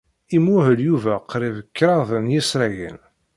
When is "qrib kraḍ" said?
1.29-2.09